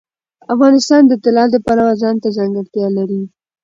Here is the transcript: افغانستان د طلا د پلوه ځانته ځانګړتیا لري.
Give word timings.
افغانستان 0.53 1.01
د 1.07 1.13
طلا 1.23 1.45
د 1.51 1.55
پلوه 1.65 1.93
ځانته 2.01 2.27
ځانګړتیا 2.37 2.87
لري. 2.97 3.21